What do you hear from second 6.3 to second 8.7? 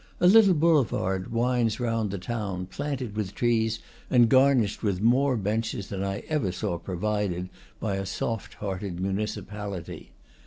saw provided by a soft